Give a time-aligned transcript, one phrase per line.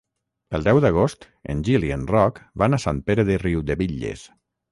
[0.59, 4.27] El deu d'agost en Gil i en Roc van a Sant Pere de Riudebitlles.